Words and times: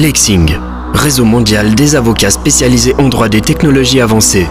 Lexing, 0.00 0.56
réseau 0.94 1.24
mondial 1.24 1.74
des 1.74 1.96
avocats 1.96 2.30
spécialisés 2.30 2.94
en 2.98 3.08
droit 3.08 3.28
des 3.28 3.40
technologies 3.40 4.00
avancées. 4.00 4.46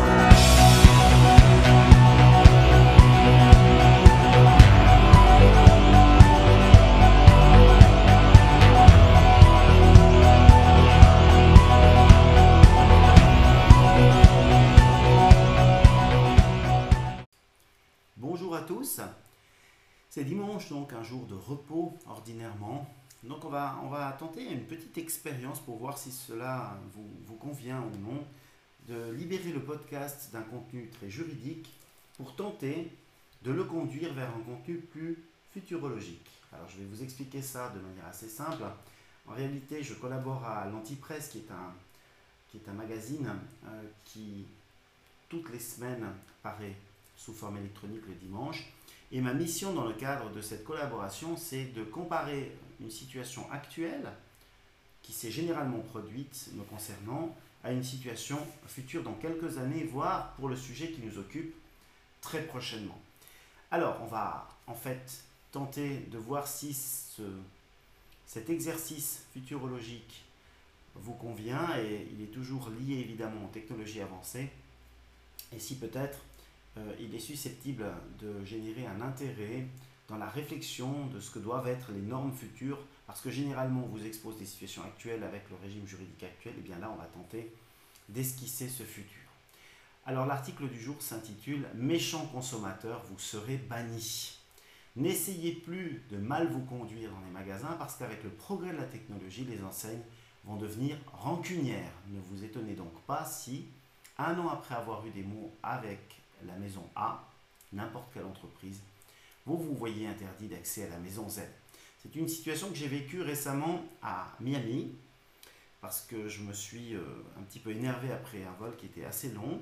Bonjour 18.17 18.53
à 18.53 18.59
tous. 18.67 18.99
C'est 20.09 20.25
dimanche, 20.25 20.67
donc 20.67 20.91
un 20.91 21.03
jour 21.03 21.25
de 21.25 21.35
repos 21.35 21.93
ordinairement. 22.09 22.85
Donc 23.23 23.43
on 23.45 23.49
va, 23.49 24.15
tenter 24.19 24.51
une 24.51 24.65
petite 24.65 24.97
expérience 24.97 25.59
pour 25.59 25.77
voir 25.77 25.97
si 25.97 26.11
cela 26.11 26.77
vous, 26.93 27.09
vous 27.25 27.35
convient 27.35 27.81
ou 27.81 27.97
non, 27.97 28.23
de 28.87 29.11
libérer 29.11 29.51
le 29.51 29.61
podcast 29.61 30.29
d'un 30.31 30.43
contenu 30.43 30.89
très 30.89 31.09
juridique 31.09 31.69
pour 32.17 32.35
tenter 32.35 32.91
de 33.43 33.51
le 33.51 33.63
conduire 33.63 34.13
vers 34.13 34.29
un 34.29 34.39
contenu 34.41 34.77
plus 34.77 35.17
futurologique. 35.51 36.29
Alors 36.53 36.67
je 36.69 36.77
vais 36.77 36.85
vous 36.85 37.03
expliquer 37.03 37.41
ça 37.41 37.69
de 37.69 37.79
manière 37.79 38.05
assez 38.05 38.29
simple. 38.29 38.63
En 39.27 39.33
réalité, 39.33 39.83
je 39.83 39.93
collabore 39.93 40.45
à 40.45 40.67
l'Antipresse, 40.67 41.29
qui 41.29 41.39
est 41.39 41.51
un, 41.51 41.73
qui 42.49 42.57
est 42.57 42.69
un 42.69 42.73
magazine 42.73 43.29
euh, 43.65 43.83
qui, 44.05 44.45
toutes 45.27 45.51
les 45.51 45.59
semaines, 45.59 46.07
paraît 46.41 46.75
sous 47.17 47.33
forme 47.33 47.57
électronique 47.57 48.05
le 48.07 48.15
dimanche. 48.15 48.65
Et 49.11 49.21
ma 49.21 49.33
mission 49.33 49.73
dans 49.73 49.85
le 49.85 49.93
cadre 49.93 50.29
de 50.31 50.41
cette 50.41 50.63
collaboration, 50.63 51.35
c'est 51.35 51.65
de 51.73 51.83
comparer 51.83 52.51
une 52.79 52.91
situation 52.91 53.49
actuelle 53.51 54.07
qui 55.01 55.13
s'est 55.13 55.31
généralement 55.31 55.79
produite 55.79 56.49
me 56.53 56.63
concernant 56.63 57.35
à 57.63 57.71
une 57.71 57.83
situation 57.83 58.37
future 58.67 59.03
dans 59.03 59.13
quelques 59.13 59.57
années, 59.57 59.83
voire 59.83 60.33
pour 60.33 60.49
le 60.49 60.55
sujet 60.55 60.91
qui 60.91 61.01
nous 61.01 61.17
occupe 61.17 61.55
très 62.21 62.43
prochainement. 62.43 62.99
Alors, 63.71 63.99
on 64.01 64.05
va 64.05 64.47
en 64.67 64.73
fait 64.73 65.23
tenter 65.51 66.05
de 66.11 66.17
voir 66.17 66.47
si 66.47 66.73
ce, 66.73 67.23
cet 68.25 68.49
exercice 68.49 69.25
futurologique 69.33 70.23
vous 70.95 71.13
convient 71.13 71.77
et 71.77 72.07
il 72.11 72.23
est 72.23 72.31
toujours 72.31 72.69
lié 72.69 72.95
évidemment 72.99 73.45
aux 73.45 73.53
technologies 73.53 74.01
avancées 74.01 74.49
et 75.55 75.59
si 75.59 75.75
peut-être 75.75 76.19
il 76.99 77.13
est 77.13 77.19
susceptible 77.19 77.85
de 78.19 78.43
générer 78.43 78.85
un 78.85 79.01
intérêt 79.01 79.67
dans 80.07 80.17
la 80.17 80.27
réflexion 80.27 81.07
de 81.07 81.19
ce 81.19 81.31
que 81.31 81.39
doivent 81.39 81.67
être 81.67 81.91
les 81.91 82.01
normes 82.01 82.33
futures, 82.33 82.79
parce 83.05 83.21
que 83.21 83.29
généralement 83.29 83.83
on 83.83 83.87
vous 83.87 84.05
expose 84.05 84.37
des 84.37 84.45
situations 84.45 84.83
actuelles 84.83 85.23
avec 85.23 85.49
le 85.49 85.55
régime 85.57 85.85
juridique 85.85 86.23
actuel, 86.23 86.53
et 86.57 86.61
bien 86.61 86.79
là 86.79 86.89
on 86.93 86.99
va 86.99 87.05
tenter 87.05 87.51
d'esquisser 88.09 88.69
ce 88.69 88.83
futur. 88.83 89.21
Alors 90.05 90.25
l'article 90.25 90.69
du 90.69 90.79
jour 90.79 90.95
s'intitule 91.01 91.67
Méchant 91.75 92.25
consommateur, 92.27 93.03
vous 93.09 93.19
serez 93.19 93.57
banni. 93.57 94.37
N'essayez 94.95 95.51
plus 95.51 96.01
de 96.09 96.17
mal 96.17 96.47
vous 96.47 96.63
conduire 96.63 97.11
dans 97.11 97.19
les 97.19 97.31
magasins 97.31 97.75
parce 97.77 97.97
qu'avec 97.97 98.23
le 98.23 98.29
progrès 98.29 98.71
de 98.71 98.77
la 98.77 98.85
technologie, 98.85 99.43
les 99.43 99.61
enseignes 99.63 100.01
vont 100.45 100.55
devenir 100.55 100.97
rancunières. 101.11 101.91
Ne 102.07 102.19
vous 102.21 102.45
étonnez 102.45 102.73
donc 102.73 102.93
pas 103.01 103.25
si, 103.25 103.65
un 104.17 104.39
an 104.39 104.47
après 104.47 104.75
avoir 104.75 105.05
eu 105.05 105.11
des 105.11 105.23
mots 105.23 105.51
avec 105.61 106.21
la 106.45 106.55
maison 106.55 106.83
A, 106.95 107.23
n'importe 107.73 108.13
quelle 108.13 108.25
entreprise, 108.25 108.79
vous 109.45 109.57
vous 109.57 109.75
voyez 109.75 110.07
interdit 110.07 110.47
d'accès 110.47 110.85
à 110.85 110.89
la 110.89 110.97
maison 110.99 111.29
Z. 111.29 111.41
C'est 112.03 112.15
une 112.15 112.27
situation 112.27 112.69
que 112.69 112.75
j'ai 112.75 112.87
vécue 112.87 113.21
récemment 113.21 113.83
à 114.01 114.31
Miami, 114.39 114.91
parce 115.81 116.01
que 116.01 116.27
je 116.27 116.41
me 116.41 116.53
suis 116.53 116.95
euh, 116.95 117.01
un 117.39 117.43
petit 117.43 117.59
peu 117.59 117.71
énervé 117.71 118.11
après 118.11 118.43
un 118.43 118.51
vol 118.59 118.75
qui 118.77 118.87
était 118.87 119.05
assez 119.05 119.29
long, 119.29 119.61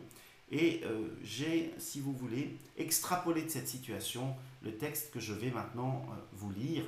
et 0.51 0.81
euh, 0.83 1.07
j'ai, 1.23 1.73
si 1.79 1.99
vous 1.99 2.13
voulez, 2.13 2.55
extrapolé 2.77 3.43
de 3.43 3.49
cette 3.49 3.67
situation 3.67 4.35
le 4.61 4.75
texte 4.77 5.11
que 5.11 5.19
je 5.19 5.33
vais 5.33 5.51
maintenant 5.51 6.05
euh, 6.09 6.15
vous 6.33 6.51
lire 6.51 6.83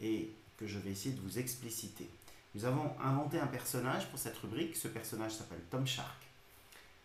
et 0.00 0.30
que 0.56 0.66
je 0.66 0.78
vais 0.78 0.90
essayer 0.90 1.14
de 1.14 1.20
vous 1.20 1.38
expliciter. 1.38 2.08
Nous 2.54 2.64
avons 2.64 2.92
inventé 3.00 3.38
un 3.38 3.46
personnage 3.46 4.08
pour 4.10 4.18
cette 4.18 4.36
rubrique, 4.38 4.76
ce 4.76 4.88
personnage 4.88 5.32
s'appelle 5.32 5.62
Tom 5.70 5.86
Shark. 5.86 6.22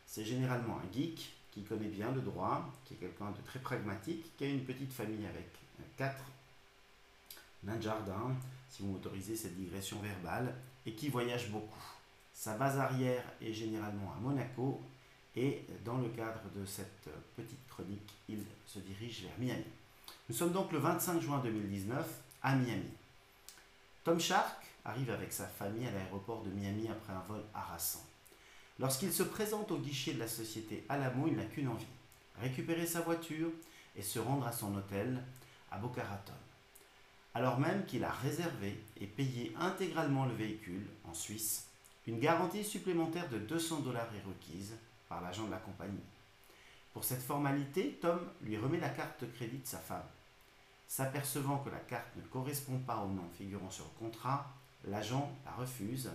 C'est 0.05 0.25
généralement 0.25 0.77
un 0.77 0.93
geek 0.93 1.31
qui 1.51 1.63
connaît 1.63 1.87
bien 1.87 2.11
le 2.11 2.21
droit, 2.21 2.69
qui 2.85 2.93
est 2.93 2.97
quelqu'un 2.97 3.31
de 3.31 3.41
très 3.45 3.59
pragmatique, 3.59 4.35
qui 4.37 4.43
a 4.43 4.47
une 4.47 4.63
petite 4.65 4.91
famille 4.91 5.25
avec 5.25 5.47
quatre 5.97 6.23
nains 7.63 7.81
jardin, 7.81 8.35
si 8.69 8.83
vous 8.83 8.89
m'autorisez 8.89 9.35
cette 9.35 9.57
digression 9.57 9.99
verbale, 9.99 10.53
et 10.85 10.93
qui 10.93 11.09
voyage 11.09 11.49
beaucoup. 11.49 11.83
Sa 12.33 12.57
base 12.57 12.77
arrière 12.77 13.23
est 13.41 13.53
généralement 13.53 14.13
à 14.15 14.19
Monaco, 14.21 14.81
et 15.35 15.65
dans 15.85 15.97
le 15.97 16.09
cadre 16.09 16.41
de 16.55 16.65
cette 16.65 17.09
petite 17.35 17.67
chronique, 17.67 18.13
il 18.27 18.43
se 18.65 18.79
dirige 18.79 19.23
vers 19.23 19.37
Miami. 19.39 19.65
Nous 20.27 20.35
sommes 20.35 20.51
donc 20.51 20.71
le 20.71 20.79
25 20.79 21.19
juin 21.21 21.39
2019 21.39 22.05
à 22.43 22.55
Miami. 22.55 22.89
Tom 24.03 24.19
Shark 24.19 24.65
arrive 24.85 25.11
avec 25.11 25.33
sa 25.33 25.47
famille 25.47 25.87
à 25.87 25.91
l'aéroport 25.91 26.43
de 26.43 26.49
Miami 26.49 26.87
après 26.89 27.13
un 27.13 27.21
vol 27.27 27.43
harassant. 27.53 28.05
Lorsqu'il 28.79 29.11
se 29.11 29.23
présente 29.23 29.71
au 29.71 29.77
guichet 29.77 30.13
de 30.13 30.19
la 30.19 30.27
société 30.27 30.85
Alamo, 30.87 31.27
il 31.27 31.35
n'a 31.35 31.43
qu'une 31.43 31.67
envie, 31.67 31.85
récupérer 32.41 32.85
sa 32.85 33.01
voiture 33.01 33.49
et 33.97 34.01
se 34.01 34.19
rendre 34.19 34.47
à 34.47 34.53
son 34.53 34.73
hôtel 34.75 35.21
à 35.69 35.77
Boca 35.77 36.01
Raton. 36.01 36.33
Alors 37.33 37.59
même 37.59 37.85
qu'il 37.85 38.05
a 38.05 38.11
réservé 38.11 38.79
et 38.99 39.05
payé 39.05 39.53
intégralement 39.59 40.25
le 40.25 40.33
véhicule 40.33 40.87
en 41.03 41.13
Suisse, 41.13 41.67
une 42.07 42.19
garantie 42.19 42.63
supplémentaire 42.63 43.29
de 43.29 43.37
200 43.37 43.81
dollars 43.81 44.07
est 44.15 44.27
requise 44.27 44.75
par 45.09 45.21
l'agent 45.21 45.45
de 45.45 45.51
la 45.51 45.57
compagnie. 45.57 45.99
Pour 46.93 47.03
cette 47.03 47.21
formalité, 47.21 47.99
Tom 48.01 48.19
lui 48.41 48.57
remet 48.57 48.79
la 48.79 48.89
carte 48.89 49.21
de 49.21 49.27
crédit 49.27 49.57
de 49.57 49.67
sa 49.67 49.77
femme. 49.77 50.07
S'apercevant 50.87 51.59
que 51.59 51.69
la 51.69 51.79
carte 51.79 52.15
ne 52.15 52.21
correspond 52.21 52.79
pas 52.79 52.97
au 52.97 53.09
nom 53.09 53.29
figurant 53.37 53.69
sur 53.69 53.83
le 53.83 54.05
contrat, 54.07 54.47
l'agent 54.85 55.31
la 55.45 55.51
refuse 55.51 56.09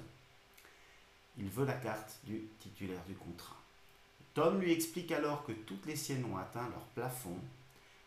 il 1.39 1.49
veut 1.49 1.65
la 1.65 1.75
carte 1.75 2.19
du 2.25 2.49
titulaire 2.61 3.05
du 3.06 3.15
contrat. 3.15 3.56
Tom 4.34 4.61
lui 4.61 4.72
explique 4.72 5.12
alors 5.12 5.45
que 5.45 5.53
toutes 5.53 5.87
les 5.87 5.97
siennes 5.97 6.25
ont 6.25 6.37
atteint 6.37 6.69
leur 6.69 6.84
plafond. 6.95 7.39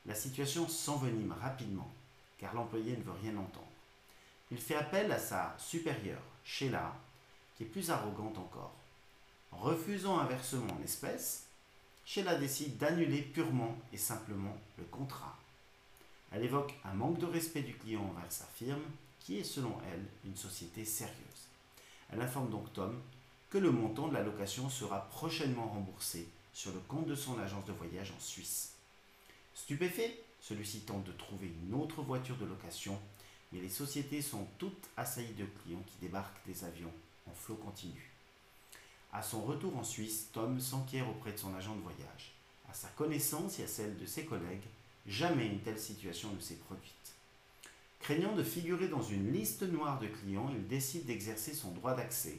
La 0.05 0.15
situation 0.15 0.67
s'envenime 0.67 1.33
rapidement, 1.39 1.91
car 2.37 2.53
l'employé 2.53 2.95
ne 2.95 3.03
veut 3.03 3.17
rien 3.21 3.35
entendre. 3.37 3.67
Il 4.51 4.57
fait 4.57 4.75
appel 4.75 5.11
à 5.11 5.19
sa 5.19 5.55
supérieure, 5.57 6.21
Sheila, 6.43 6.95
qui 7.55 7.63
est 7.63 7.67
plus 7.67 7.91
arrogante 7.91 8.37
encore. 8.37 8.73
Refusant 9.51 10.19
un 10.19 10.25
versement 10.25 10.73
en 10.73 10.83
espèces, 10.83 11.47
Sheila 12.05 12.35
décide 12.35 12.77
d'annuler 12.77 13.21
purement 13.21 13.75
et 13.91 13.97
simplement 13.97 14.55
le 14.77 14.85
contrat. 14.85 15.37
Elle 16.31 16.43
évoque 16.43 16.73
un 16.85 16.93
manque 16.93 17.19
de 17.19 17.25
respect 17.25 17.61
du 17.61 17.73
client 17.73 18.03
envers 18.03 18.31
sa 18.31 18.45
firme, 18.45 18.83
qui 19.19 19.39
est 19.39 19.43
selon 19.43 19.77
elle 19.91 20.05
une 20.25 20.35
société 20.35 20.85
sérieuse. 20.85 21.47
Elle 22.09 22.21
informe 22.21 22.49
donc 22.49 22.71
Tom 22.73 23.01
que 23.50 23.58
le 23.58 23.72
montant 23.72 24.09
de 24.09 24.13
la 24.13 24.24
location 24.24 24.69
sera 24.69 25.08
prochainement 25.09 25.68
remboursé 25.68 26.28
sur 26.53 26.74
le 26.74 26.80
compte 26.80 27.08
de 27.08 27.16
son 27.16 27.40
agence 27.40 27.66
de 27.66 27.72
voyage 27.72 28.12
en 28.12 28.19
Suisse. 28.19 28.74
Stupéfait, 29.56 30.19
celui-ci 30.41 30.81
tente 30.81 31.06
de 31.06 31.12
trouver 31.13 31.52
une 31.63 31.74
autre 31.74 32.02
voiture 32.02 32.38
de 32.38 32.46
location, 32.46 33.00
mais 33.52 33.62
les 33.62 33.69
sociétés 33.69 34.22
sont 34.22 34.47
toutes 34.58 34.90
assaillies 34.97 35.34
de 35.34 35.46
clients 35.46 35.84
qui 35.88 35.97
débarquent 36.02 36.46
des 36.46 36.66
avions 36.66 36.91
en 37.30 37.34
flot 37.34 37.56
continu. 37.56 38.12
À 39.13 39.24
son 39.24 39.41
retour 39.41 39.78
en 39.78 39.84
Suisse, 39.84 40.28
Tom 40.34 40.59
s'enquiert 40.59 41.09
auprès 41.09 41.31
de 41.31 41.38
son 41.38 41.56
agent 41.56 41.75
de 41.75 41.81
voyage. 41.81 42.34
À 42.69 42.74
sa 42.74 42.90
connaissance 42.90 43.59
et 43.59 43.64
à 43.64 43.68
celle 43.68 43.97
de 43.97 44.06
ses 44.06 44.25
collègues, 44.25 44.68
jamais 45.08 45.47
une 45.47 45.62
telle 45.62 45.79
situation 45.79 46.34
ne 46.34 46.41
s'est 46.41 46.56
produite. 46.56 46.94
Craignant 48.02 48.35
de 48.35 48.44
figurer 48.44 48.90
dans 48.90 49.02
une 49.02 49.32
liste 49.32 49.64
noire 49.64 50.00
de 50.00 50.08
clients, 50.08 50.52
il 50.53 50.67
décide 50.67 51.05
d'exercer 51.05 51.53
son 51.53 51.72
droit 51.72 51.96
d'accès 51.96 52.38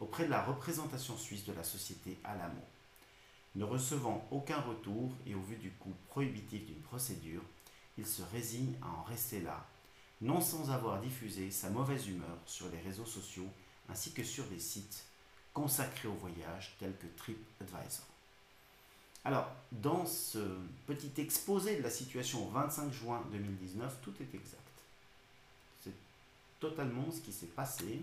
auprès 0.00 0.24
de 0.24 0.30
la 0.30 0.42
représentation 0.42 1.16
suisse 1.16 1.44
de 1.44 1.52
la 1.52 1.64
société 1.64 2.18
Alamo. 2.24 2.62
Ne 3.54 3.64
recevant 3.64 4.26
aucun 4.30 4.60
retour 4.60 5.12
et 5.26 5.34
au 5.34 5.40
vu 5.40 5.56
du 5.56 5.70
coût 5.72 5.94
prohibitif 6.08 6.66
d'une 6.66 6.82
procédure, 6.82 7.42
il 7.96 8.06
se 8.06 8.22
résigne 8.32 8.74
à 8.82 8.88
en 8.88 9.02
rester 9.04 9.40
là, 9.40 9.66
non 10.20 10.40
sans 10.40 10.70
avoir 10.70 11.00
diffusé 11.00 11.50
sa 11.50 11.70
mauvaise 11.70 12.08
humeur 12.08 12.38
sur 12.44 12.68
les 12.68 12.80
réseaux 12.80 13.06
sociaux 13.06 13.48
ainsi 13.88 14.12
que 14.12 14.24
sur 14.24 14.44
des 14.46 14.58
sites 14.58 15.04
consacrés 15.54 16.08
au 16.08 16.14
voyage 16.14 16.76
tels 16.78 16.96
que 16.98 17.06
TripAdvisor. 17.16 18.04
Alors, 19.24 19.48
dans 19.72 20.06
ce 20.06 20.38
petit 20.86 21.10
exposé 21.16 21.76
de 21.78 21.82
la 21.82 21.90
situation 21.90 22.46
au 22.46 22.50
25 22.50 22.92
juin 22.92 23.24
2019, 23.32 23.96
tout 24.02 24.14
est 24.20 24.34
exact. 24.34 24.60
C'est 25.82 25.94
totalement 26.60 27.10
ce 27.10 27.20
qui 27.20 27.32
s'est 27.32 27.46
passé. 27.46 28.02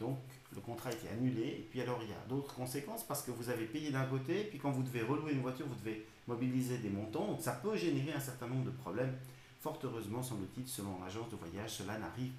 Donc, 0.00 0.18
le 0.54 0.60
contrat 0.60 0.90
a 0.90 0.92
été 0.92 1.08
annulé. 1.08 1.42
Et 1.42 1.66
puis, 1.70 1.80
alors, 1.80 2.00
il 2.02 2.08
y 2.08 2.12
a 2.12 2.28
d'autres 2.28 2.54
conséquences 2.54 3.04
parce 3.04 3.22
que 3.22 3.30
vous 3.30 3.48
avez 3.50 3.66
payé 3.66 3.90
d'un 3.90 4.06
côté, 4.06 4.44
puis 4.44 4.58
quand 4.58 4.70
vous 4.70 4.82
devez 4.82 5.02
relouer 5.02 5.32
une 5.32 5.42
voiture, 5.42 5.66
vous 5.66 5.76
devez 5.76 6.04
mobiliser 6.26 6.78
des 6.78 6.88
montants. 6.88 7.26
Donc, 7.26 7.40
ça 7.40 7.52
peut 7.52 7.76
générer 7.76 8.12
un 8.12 8.20
certain 8.20 8.46
nombre 8.46 8.64
de 8.64 8.70
problèmes. 8.70 9.14
Fort 9.60 9.78
heureusement, 9.84 10.22
semble-t-il, 10.22 10.66
selon 10.66 10.98
l'agence 11.04 11.28
de 11.30 11.36
voyage, 11.36 11.70
cela 11.70 11.98
n'arrive 11.98 12.32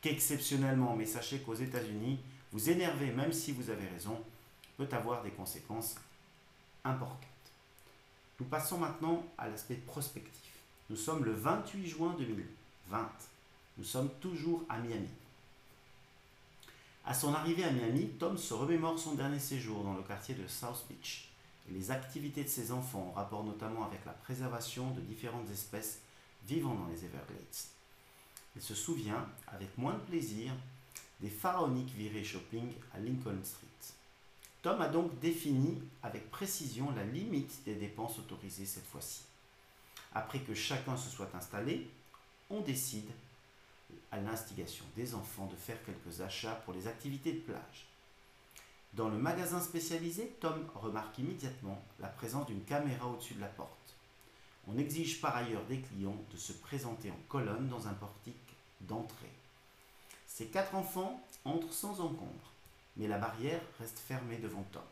qu'exceptionnellement, 0.00 0.96
mais 0.96 1.06
sachez 1.06 1.38
qu'aux 1.40 1.54
États-Unis, 1.54 2.18
vous 2.50 2.70
énerver, 2.70 3.10
même 3.12 3.32
si 3.32 3.52
vous 3.52 3.70
avez 3.70 3.86
raison, 3.86 4.18
peut 4.76 4.88
avoir 4.92 5.22
des 5.22 5.30
conséquences 5.30 5.96
importantes. 6.84 7.28
Nous 8.40 8.46
passons 8.46 8.78
maintenant 8.78 9.24
à 9.38 9.48
l'aspect 9.48 9.76
prospectif. 9.76 10.52
Nous 10.90 10.96
sommes 10.96 11.24
le 11.24 11.32
28 11.32 11.86
juin 11.86 12.14
2020. 12.18 13.08
Nous 13.78 13.84
sommes 13.84 14.10
toujours 14.20 14.64
à 14.68 14.78
Miami. 14.78 15.08
À 17.04 17.14
son 17.14 17.34
arrivée 17.34 17.64
à 17.64 17.72
Miami, 17.72 18.10
Tom 18.18 18.38
se 18.38 18.54
remémore 18.54 18.96
son 18.96 19.14
dernier 19.14 19.40
séjour 19.40 19.82
dans 19.82 19.94
le 19.94 20.04
quartier 20.04 20.36
de 20.36 20.46
South 20.46 20.86
Beach 20.88 21.30
et 21.68 21.72
les 21.72 21.90
activités 21.90 22.44
de 22.44 22.48
ses 22.48 22.70
enfants 22.70 23.08
en 23.10 23.18
rapport 23.18 23.42
notamment 23.42 23.84
avec 23.84 24.04
la 24.04 24.12
préservation 24.12 24.92
de 24.92 25.00
différentes 25.00 25.50
espèces 25.50 26.00
vivant 26.46 26.74
dans 26.74 26.86
les 26.86 27.04
Everglades. 27.04 27.56
Il 28.54 28.62
se 28.62 28.76
souvient, 28.76 29.28
avec 29.48 29.76
moins 29.78 29.94
de 29.94 30.00
plaisir, 30.00 30.52
des 31.20 31.28
pharaoniques 31.28 31.92
virées 31.92 32.22
shopping 32.22 32.72
à 32.94 33.00
Lincoln 33.00 33.42
Street. 33.42 33.66
Tom 34.62 34.80
a 34.80 34.88
donc 34.88 35.18
défini 35.18 35.82
avec 36.04 36.30
précision 36.30 36.92
la 36.92 37.04
limite 37.04 37.64
des 37.64 37.74
dépenses 37.74 38.20
autorisées 38.20 38.66
cette 38.66 38.86
fois-ci. 38.86 39.22
Après 40.14 40.38
que 40.38 40.54
chacun 40.54 40.96
se 40.96 41.10
soit 41.10 41.34
installé, 41.34 41.90
on 42.48 42.60
décide, 42.60 43.10
à 44.10 44.18
l'instigation 44.18 44.84
des 44.96 45.14
enfants, 45.14 45.46
de 45.46 45.56
faire 45.56 45.82
quelques 45.84 46.20
achats 46.20 46.60
pour 46.64 46.74
les 46.74 46.86
activités 46.86 47.32
de 47.32 47.40
plage. 47.40 47.88
Dans 48.94 49.08
le 49.08 49.16
magasin 49.16 49.60
spécialisé, 49.60 50.36
Tom 50.40 50.66
remarque 50.74 51.18
immédiatement 51.18 51.82
la 51.98 52.08
présence 52.08 52.46
d'une 52.46 52.64
caméra 52.64 53.06
au-dessus 53.06 53.34
de 53.34 53.40
la 53.40 53.46
porte. 53.46 53.96
On 54.68 54.78
exige 54.78 55.20
par 55.20 55.34
ailleurs 55.34 55.64
des 55.64 55.80
clients 55.80 56.22
de 56.30 56.36
se 56.36 56.52
présenter 56.52 57.10
en 57.10 57.18
colonne 57.28 57.68
dans 57.68 57.88
un 57.88 57.94
portique 57.94 58.36
d'entrée. 58.82 59.32
Ces 60.26 60.46
quatre 60.46 60.74
enfants 60.74 61.26
entrent 61.44 61.72
sans 61.72 62.00
encombre, 62.00 62.52
mais 62.96 63.08
la 63.08 63.18
barrière 63.18 63.62
reste 63.78 63.98
fermée 63.98 64.38
devant 64.38 64.64
Tom. 64.72 64.82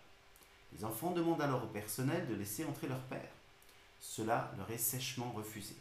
Les 0.73 0.85
enfants 0.85 1.11
demandent 1.11 1.43
alors 1.43 1.65
au 1.65 1.69
personnel 1.69 2.27
de 2.29 2.35
laisser 2.35 2.65
entrer 2.65 2.89
leur 2.89 3.03
père. 3.03 3.31
Cela 4.01 4.53
leur 4.57 4.71
est 4.71 4.79
sèchement 4.79 5.33
refusé. 5.33 5.75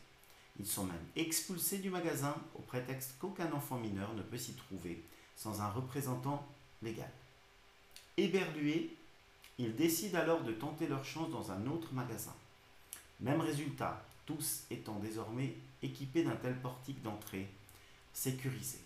Ils 0.59 0.67
sont 0.67 0.85
même 0.85 1.06
expulsés 1.15 1.77
du 1.77 1.89
magasin 1.89 2.35
au 2.56 2.61
prétexte 2.61 3.15
qu'aucun 3.19 3.51
enfant 3.53 3.77
mineur 3.77 4.13
ne 4.13 4.21
peut 4.21 4.38
s'y 4.38 4.53
trouver 4.53 5.01
sans 5.35 5.61
un 5.61 5.69
représentant 5.69 6.45
légal. 6.81 7.09
Éberlués, 8.17 8.95
ils 9.57 9.75
décident 9.75 10.19
alors 10.19 10.44
de 10.44 10.51
tenter 10.51 10.88
leur 10.88 11.06
chance 11.06 11.29
dans 11.29 11.51
un 11.51 11.65
autre 11.67 11.94
magasin. 11.94 12.35
Même 13.21 13.39
résultat, 13.39 14.03
tous 14.25 14.63
étant 14.69 15.00
désormais 15.00 15.56
équipés 15.81 16.23
d'un 16.23 16.35
tel 16.35 16.56
portique 16.59 17.01
d'entrée 17.01 17.47
sécurisé. 18.13 18.79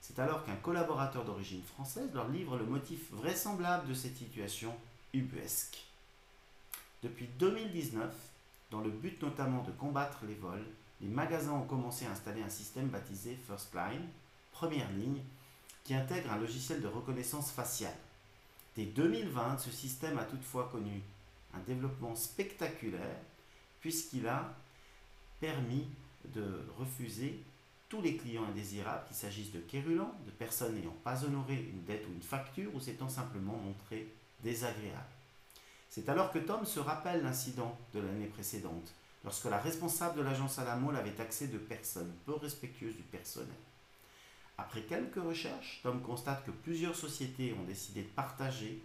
C'est 0.00 0.20
alors 0.20 0.44
qu'un 0.44 0.56
collaborateur 0.56 1.24
d'origine 1.24 1.62
française 1.62 2.10
leur 2.14 2.28
livre 2.28 2.56
le 2.56 2.64
motif 2.64 3.10
vraisemblable 3.10 3.88
de 3.88 3.94
cette 3.94 4.16
situation 4.16 4.74
ubuesque. 5.12 5.84
Depuis 7.02 7.28
2019, 7.38 8.14
dans 8.70 8.80
le 8.80 8.90
but 8.90 9.20
notamment 9.22 9.62
de 9.62 9.72
combattre 9.72 10.20
les 10.26 10.34
vols, 10.34 10.66
les 11.00 11.08
magasins 11.08 11.52
ont 11.52 11.66
commencé 11.66 12.06
à 12.06 12.10
installer 12.10 12.42
un 12.42 12.48
système 12.48 12.88
baptisé 12.88 13.38
First 13.46 13.74
Line, 13.74 14.06
première 14.52 14.90
ligne, 14.92 15.22
qui 15.84 15.94
intègre 15.94 16.32
un 16.32 16.38
logiciel 16.38 16.80
de 16.80 16.88
reconnaissance 16.88 17.50
faciale. 17.50 17.96
Dès 18.76 18.84
2020, 18.84 19.58
ce 19.58 19.70
système 19.70 20.18
a 20.18 20.24
toutefois 20.24 20.68
connu 20.70 21.02
un 21.54 21.60
développement 21.60 22.14
spectaculaire 22.14 23.16
puisqu'il 23.80 24.26
a 24.26 24.54
permis 25.40 25.86
de 26.34 26.64
refuser 26.78 27.42
tous 27.88 28.02
les 28.02 28.16
clients 28.16 28.44
indésirables, 28.44 29.06
qu'il 29.06 29.16
s'agisse 29.16 29.52
de 29.52 29.60
quérulents, 29.60 30.14
de 30.26 30.30
personnes 30.30 30.74
n'ayant 30.74 30.96
pas 31.04 31.24
honoré 31.24 31.54
une 31.72 31.84
dette 31.84 32.06
ou 32.06 32.12
une 32.12 32.22
facture 32.22 32.74
ou 32.74 32.80
s'étant 32.80 33.08
simplement 33.08 33.56
montré 33.56 34.12
désagréables. 34.42 35.04
C'est 35.88 36.08
alors 36.08 36.30
que 36.30 36.38
Tom 36.38 36.66
se 36.66 36.80
rappelle 36.80 37.22
l'incident 37.22 37.76
de 37.94 38.00
l'année 38.00 38.26
précédente, 38.26 38.92
lorsque 39.24 39.46
la 39.46 39.58
responsable 39.58 40.18
de 40.18 40.22
l'agence 40.22 40.58
à 40.58 40.64
la 40.64 40.76
molle 40.76 40.96
avait 40.96 41.12
taxé 41.12 41.48
de 41.48 41.58
personnes 41.58 42.12
peu 42.26 42.34
respectueuses 42.34 42.96
du 42.96 43.02
personnel. 43.02 43.54
Après 44.56 44.82
quelques 44.82 45.22
recherches, 45.22 45.80
Tom 45.82 46.02
constate 46.02 46.44
que 46.44 46.50
plusieurs 46.50 46.96
sociétés 46.96 47.54
ont 47.58 47.64
décidé 47.64 48.02
de 48.02 48.08
partager 48.08 48.82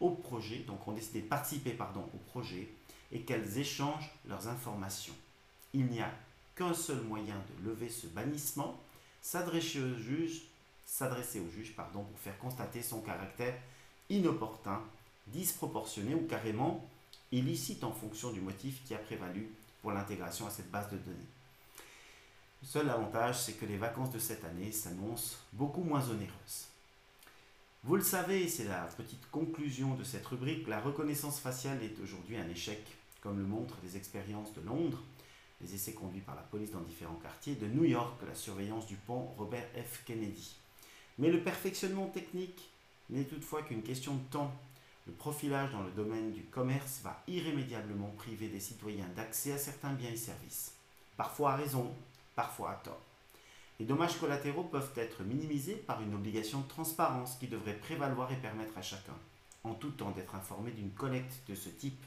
au 0.00 0.10
projet, 0.10 0.58
donc 0.58 0.86
ont 0.88 0.92
décidé 0.92 1.22
de 1.22 1.28
participer 1.28 1.76
au 1.96 2.18
projet, 2.30 2.68
et 3.12 3.22
qu'elles 3.22 3.58
échangent 3.58 4.10
leurs 4.26 4.48
informations. 4.48 5.14
Il 5.72 5.86
n'y 5.86 6.00
a 6.00 6.10
qu'un 6.56 6.74
seul 6.74 7.00
moyen 7.02 7.36
de 7.36 7.68
lever 7.68 7.88
ce 7.88 8.06
bannissement, 8.08 8.78
s'adresser 9.22 9.80
au 9.80 9.94
juge, 9.96 10.42
s'adresser 10.84 11.40
au 11.40 11.48
juge 11.48 11.74
pardon, 11.74 12.04
pour 12.04 12.18
faire 12.18 12.38
constater 12.38 12.82
son 12.82 13.00
caractère 13.00 13.54
inopportun, 14.10 14.82
disproportionné 15.28 16.14
ou 16.14 16.26
carrément 16.26 16.86
illicite 17.38 17.84
en 17.84 17.92
fonction 17.92 18.32
du 18.32 18.40
motif 18.40 18.82
qui 18.84 18.94
a 18.94 18.98
prévalu 18.98 19.48
pour 19.82 19.92
l'intégration 19.92 20.46
à 20.46 20.50
cette 20.50 20.70
base 20.70 20.90
de 20.90 20.98
données. 20.98 21.28
Le 22.62 22.68
seul 22.68 22.88
avantage, 22.88 23.40
c'est 23.40 23.54
que 23.54 23.66
les 23.66 23.76
vacances 23.76 24.10
de 24.10 24.18
cette 24.18 24.44
année 24.44 24.72
s'annoncent 24.72 25.36
beaucoup 25.52 25.82
moins 25.82 26.08
onéreuses. 26.08 26.68
Vous 27.82 27.96
le 27.96 28.02
savez, 28.02 28.48
c'est 28.48 28.64
la 28.64 28.84
petite 28.96 29.30
conclusion 29.30 29.94
de 29.94 30.04
cette 30.04 30.24
rubrique, 30.24 30.66
la 30.68 30.80
reconnaissance 30.80 31.38
faciale 31.38 31.82
est 31.82 32.00
aujourd'hui 32.02 32.38
un 32.38 32.48
échec, 32.48 32.80
comme 33.20 33.38
le 33.38 33.44
montrent 33.44 33.76
les 33.82 33.98
expériences 33.98 34.54
de 34.54 34.62
Londres, 34.62 35.02
les 35.60 35.74
essais 35.74 35.92
conduits 35.92 36.22
par 36.22 36.34
la 36.34 36.42
police 36.42 36.70
dans 36.70 36.80
différents 36.80 37.20
quartiers, 37.22 37.56
de 37.56 37.66
New 37.66 37.84
York, 37.84 38.14
la 38.26 38.34
surveillance 38.34 38.86
du 38.86 38.96
pont 38.96 39.28
Robert 39.36 39.68
F. 39.74 40.02
Kennedy. 40.06 40.54
Mais 41.18 41.30
le 41.30 41.42
perfectionnement 41.42 42.06
technique 42.06 42.70
n'est 43.10 43.24
toutefois 43.24 43.62
qu'une 43.62 43.82
question 43.82 44.14
de 44.14 44.24
temps. 44.30 44.52
Le 45.06 45.12
profilage 45.12 45.70
dans 45.72 45.82
le 45.82 45.90
domaine 45.90 46.32
du 46.32 46.44
commerce 46.44 47.00
va 47.02 47.22
irrémédiablement 47.28 48.14
priver 48.16 48.48
des 48.48 48.60
citoyens 48.60 49.08
d'accès 49.14 49.52
à 49.52 49.58
certains 49.58 49.92
biens 49.92 50.10
et 50.10 50.16
services. 50.16 50.72
Parfois 51.16 51.52
à 51.52 51.56
raison, 51.56 51.94
parfois 52.34 52.70
à 52.70 52.74
tort. 52.76 53.02
Les 53.78 53.84
dommages 53.84 54.18
collatéraux 54.18 54.64
peuvent 54.64 54.92
être 54.96 55.22
minimisés 55.22 55.74
par 55.74 56.00
une 56.00 56.14
obligation 56.14 56.60
de 56.60 56.68
transparence 56.68 57.36
qui 57.36 57.48
devrait 57.48 57.76
prévaloir 57.76 58.32
et 58.32 58.36
permettre 58.36 58.78
à 58.78 58.82
chacun, 58.82 59.16
en 59.62 59.74
tout 59.74 59.90
temps, 59.90 60.12
d'être 60.12 60.34
informé 60.36 60.70
d'une 60.70 60.92
collecte 60.92 61.42
de 61.48 61.54
ce 61.54 61.68
type 61.68 62.02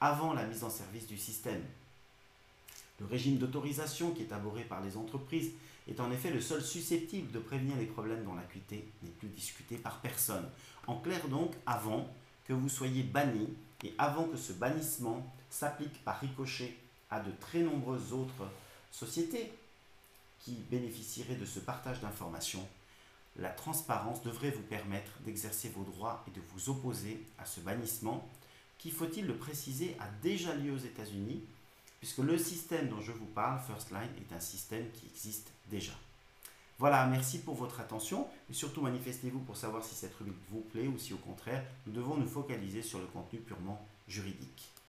avant 0.00 0.32
la 0.32 0.46
mise 0.46 0.64
en 0.64 0.70
service 0.70 1.06
du 1.06 1.18
système. 1.18 1.62
Le 3.00 3.06
régime 3.06 3.38
d'autorisation 3.38 4.12
qui 4.12 4.22
est 4.22 4.32
abordé 4.32 4.62
par 4.62 4.80
les 4.80 4.96
entreprises 4.96 5.52
est 5.88 6.00
en 6.00 6.10
effet 6.12 6.30
le 6.30 6.40
seul 6.40 6.62
susceptible 6.62 7.32
de 7.32 7.38
prévenir 7.38 7.76
les 7.76 7.86
problèmes 7.86 8.24
dont 8.24 8.34
l'acuité 8.34 8.88
n'est 9.02 9.10
plus 9.10 9.28
discutée 9.28 9.76
par 9.76 10.00
personne. 10.00 10.48
En 10.86 10.96
clair 10.96 11.26
donc, 11.28 11.52
avant 11.66 12.08
que 12.50 12.54
vous 12.54 12.68
soyez 12.68 13.04
banni 13.04 13.48
et 13.84 13.94
avant 13.96 14.24
que 14.24 14.36
ce 14.36 14.52
bannissement 14.52 15.24
s'applique 15.50 16.02
par 16.02 16.18
ricochet 16.18 16.76
à 17.08 17.20
de 17.20 17.30
très 17.38 17.60
nombreuses 17.60 18.12
autres 18.12 18.50
sociétés 18.90 19.52
qui 20.40 20.56
bénéficieraient 20.68 21.36
de 21.36 21.44
ce 21.44 21.60
partage 21.60 22.00
d'informations, 22.00 22.66
la 23.36 23.50
transparence 23.50 24.24
devrait 24.24 24.50
vous 24.50 24.64
permettre 24.64 25.12
d'exercer 25.24 25.68
vos 25.68 25.84
droits 25.84 26.24
et 26.26 26.32
de 26.32 26.42
vous 26.52 26.70
opposer 26.70 27.24
à 27.38 27.44
ce 27.44 27.60
bannissement 27.60 28.28
qui, 28.78 28.90
faut-il 28.90 29.28
le 29.28 29.36
préciser, 29.36 29.96
a 30.00 30.08
déjà 30.20 30.52
lieu 30.56 30.72
aux 30.72 30.78
États-Unis 30.78 31.44
puisque 32.00 32.18
le 32.18 32.36
système 32.36 32.88
dont 32.88 33.00
je 33.00 33.12
vous 33.12 33.26
parle, 33.26 33.60
First 33.64 33.92
Line, 33.92 34.10
est 34.18 34.34
un 34.34 34.40
système 34.40 34.90
qui 34.90 35.06
existe 35.06 35.52
déjà. 35.70 35.92
Voilà, 36.80 37.04
merci 37.04 37.40
pour 37.40 37.56
votre 37.56 37.78
attention 37.80 38.26
et 38.48 38.54
surtout 38.54 38.80
manifestez-vous 38.80 39.40
pour 39.40 39.54
savoir 39.54 39.84
si 39.84 39.94
cette 39.94 40.14
rubrique 40.14 40.38
vous 40.48 40.62
plaît 40.62 40.86
ou 40.86 40.96
si 40.96 41.12
au 41.12 41.18
contraire 41.18 41.62
nous 41.86 41.92
devons 41.92 42.16
nous 42.16 42.26
focaliser 42.26 42.80
sur 42.80 43.00
le 43.00 43.04
contenu 43.04 43.38
purement 43.38 43.86
juridique. 44.08 44.72